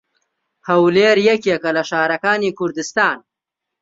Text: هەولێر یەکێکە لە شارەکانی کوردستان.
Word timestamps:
هەولێر 0.67 1.17
یەکێکە 1.29 1.69
لە 1.77 1.83
شارەکانی 1.89 2.55
کوردستان. 2.57 3.17